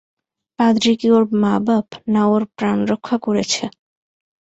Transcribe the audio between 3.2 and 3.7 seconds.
করেছে?